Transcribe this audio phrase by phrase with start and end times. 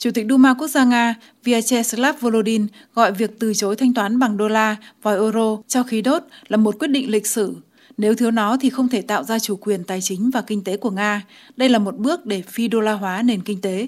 [0.00, 1.14] Chủ tịch Duma Quốc gia Nga
[1.44, 6.02] Vyacheslav Volodin gọi việc từ chối thanh toán bằng đô la và euro cho khí
[6.02, 7.56] đốt là một quyết định lịch sử.
[7.96, 10.76] Nếu thiếu nó thì không thể tạo ra chủ quyền tài chính và kinh tế
[10.76, 11.22] của Nga.
[11.56, 13.86] Đây là một bước để phi đô la hóa nền kinh tế.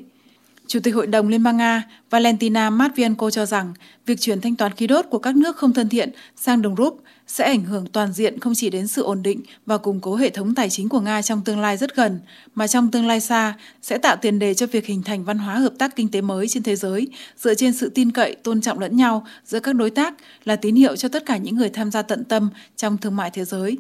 [0.67, 3.75] Chủ tịch Hội đồng Liên bang Nga Valentina Matvienko cho rằng
[4.07, 7.03] việc chuyển thanh toán khí đốt của các nước không thân thiện sang đồng rúp
[7.27, 10.31] sẽ ảnh hưởng toàn diện không chỉ đến sự ổn định và củng cố hệ
[10.31, 12.21] thống tài chính của Nga trong tương lai rất gần,
[12.55, 15.55] mà trong tương lai xa sẽ tạo tiền đề cho việc hình thành văn hóa
[15.55, 18.79] hợp tác kinh tế mới trên thế giới dựa trên sự tin cậy, tôn trọng
[18.79, 21.91] lẫn nhau giữa các đối tác là tín hiệu cho tất cả những người tham
[21.91, 23.77] gia tận tâm trong thương mại thế giới.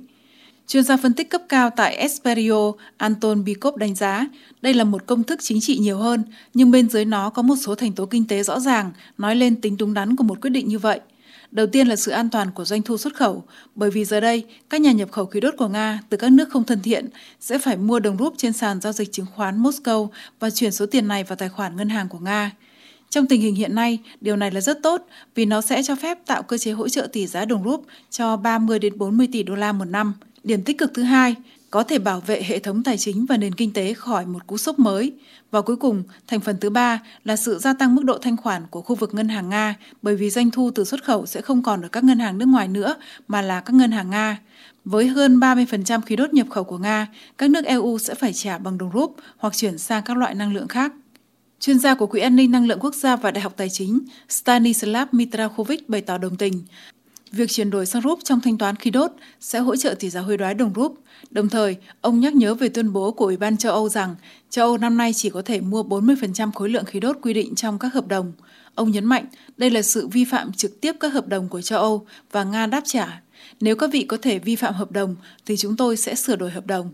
[0.73, 4.27] Chuyên gia phân tích cấp cao tại Esperio, Anton Bikov đánh giá,
[4.63, 7.57] đây là một công thức chính trị nhiều hơn, nhưng bên dưới nó có một
[7.57, 10.51] số thành tố kinh tế rõ ràng, nói lên tính đúng đắn của một quyết
[10.51, 11.01] định như vậy.
[11.51, 14.45] Đầu tiên là sự an toàn của doanh thu xuất khẩu, bởi vì giờ đây,
[14.71, 17.09] các nhà nhập khẩu khí đốt của Nga từ các nước không thân thiện
[17.41, 20.09] sẽ phải mua đồng rúp trên sàn giao dịch chứng khoán Moscow
[20.41, 22.51] và chuyển số tiền này vào tài khoản ngân hàng của Nga.
[23.11, 26.19] Trong tình hình hiện nay, điều này là rất tốt vì nó sẽ cho phép
[26.27, 29.55] tạo cơ chế hỗ trợ tỷ giá đồng rúp cho 30 đến 40 tỷ đô
[29.55, 30.15] la một năm.
[30.45, 31.35] Điểm tích cực thứ hai,
[31.71, 34.57] có thể bảo vệ hệ thống tài chính và nền kinh tế khỏi một cú
[34.57, 35.13] sốc mới.
[35.51, 38.63] Và cuối cùng, thành phần thứ ba là sự gia tăng mức độ thanh khoản
[38.71, 41.63] của khu vực ngân hàng Nga, bởi vì doanh thu từ xuất khẩu sẽ không
[41.63, 42.97] còn ở các ngân hàng nước ngoài nữa,
[43.29, 44.39] mà là các ngân hàng Nga.
[44.85, 47.07] Với hơn 30% khí đốt nhập khẩu của Nga,
[47.39, 50.55] các nước EU sẽ phải trả bằng đồng rúp hoặc chuyển sang các loại năng
[50.55, 50.93] lượng khác.
[51.61, 54.01] Chuyên gia của Quỹ an ninh năng lượng quốc gia và Đại học Tài chính
[54.29, 56.63] Stanislav Mitrakovic bày tỏ đồng tình.
[57.33, 60.21] Việc chuyển đổi sang rúp trong thanh toán khí đốt sẽ hỗ trợ tỷ giá
[60.21, 60.99] hối đoái đồng rúp.
[61.31, 64.15] Đồng thời, ông nhắc nhớ về tuyên bố của Ủy ban châu Âu rằng
[64.51, 67.55] châu Âu năm nay chỉ có thể mua 40% khối lượng khí đốt quy định
[67.55, 68.33] trong các hợp đồng.
[68.75, 69.25] Ông nhấn mạnh
[69.57, 72.67] đây là sự vi phạm trực tiếp các hợp đồng của châu Âu và Nga
[72.67, 73.23] đáp trả.
[73.61, 75.17] Nếu các vị có thể vi phạm hợp đồng
[75.47, 76.93] thì chúng tôi sẽ sửa đổi hợp đồng.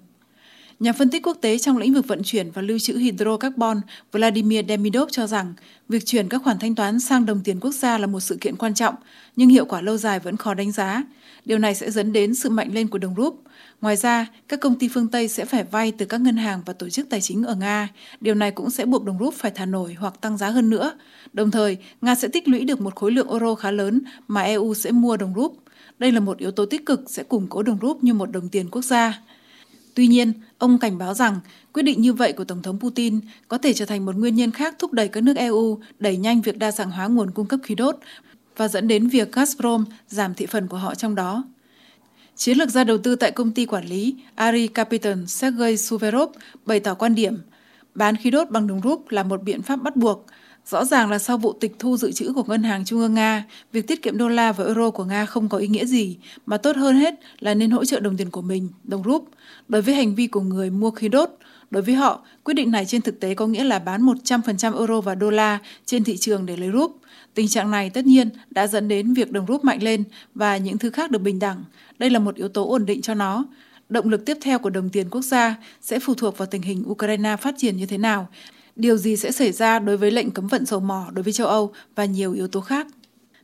[0.80, 3.80] Nhà phân tích quốc tế trong lĩnh vực vận chuyển và lưu trữ hydrocarbon
[4.12, 5.54] Vladimir Demidov cho rằng
[5.88, 8.56] việc chuyển các khoản thanh toán sang đồng tiền quốc gia là một sự kiện
[8.56, 8.94] quan trọng,
[9.36, 11.02] nhưng hiệu quả lâu dài vẫn khó đánh giá.
[11.44, 13.42] Điều này sẽ dẫn đến sự mạnh lên của đồng rúp.
[13.80, 16.72] Ngoài ra, các công ty phương Tây sẽ phải vay từ các ngân hàng và
[16.72, 17.88] tổ chức tài chính ở Nga.
[18.20, 20.92] Điều này cũng sẽ buộc đồng rúp phải thả nổi hoặc tăng giá hơn nữa.
[21.32, 24.74] Đồng thời, Nga sẽ tích lũy được một khối lượng euro khá lớn mà EU
[24.74, 25.58] sẽ mua đồng rúp.
[25.98, 28.48] Đây là một yếu tố tích cực sẽ củng cố đồng rúp như một đồng
[28.48, 29.22] tiền quốc gia.
[29.98, 31.40] Tuy nhiên, ông cảnh báo rằng
[31.72, 34.50] quyết định như vậy của Tổng thống Putin có thể trở thành một nguyên nhân
[34.50, 37.60] khác thúc đẩy các nước EU đẩy nhanh việc đa dạng hóa nguồn cung cấp
[37.62, 37.96] khí đốt
[38.56, 41.44] và dẫn đến việc Gazprom giảm thị phần của họ trong đó.
[42.36, 46.30] Chiến lược gia đầu tư tại công ty quản lý Ari Capital Sergei Suverov
[46.66, 47.38] bày tỏ quan điểm
[47.94, 50.26] bán khí đốt bằng đồng rúp là một biện pháp bắt buộc–
[50.70, 53.44] Rõ ràng là sau vụ tịch thu dự trữ của Ngân hàng Trung ương Nga,
[53.72, 56.56] việc tiết kiệm đô la và euro của Nga không có ý nghĩa gì, mà
[56.56, 59.28] tốt hơn hết là nên hỗ trợ đồng tiền của mình, đồng rúp.
[59.68, 61.30] Đối với hành vi của người mua khí đốt,
[61.70, 65.00] đối với họ, quyết định này trên thực tế có nghĩa là bán 100% euro
[65.00, 66.96] và đô la trên thị trường để lấy rúp.
[67.34, 70.04] Tình trạng này tất nhiên đã dẫn đến việc đồng rúp mạnh lên
[70.34, 71.64] và những thứ khác được bình đẳng.
[71.98, 73.44] Đây là một yếu tố ổn định cho nó.
[73.88, 76.84] Động lực tiếp theo của đồng tiền quốc gia sẽ phụ thuộc vào tình hình
[76.86, 78.28] Ukraine phát triển như thế nào
[78.78, 81.46] điều gì sẽ xảy ra đối với lệnh cấm vận dầu mỏ đối với châu
[81.46, 82.86] Âu và nhiều yếu tố khác.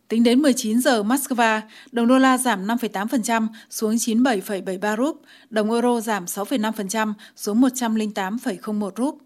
[0.08, 1.60] Tính đến 19 giờ Moscow,
[1.92, 9.18] đồng đô la giảm 5,8% xuống 97,73 rúp, đồng euro giảm 6,5% xuống 108,01 rúp.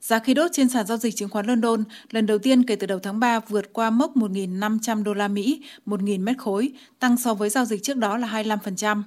[0.00, 2.86] Giá khí đốt trên sàn giao dịch chứng khoán London lần đầu tiên kể từ
[2.86, 7.34] đầu tháng 3 vượt qua mốc 1.500 đô la Mỹ 1.000 mét khối, tăng so
[7.34, 9.02] với giao dịch trước đó là 25%.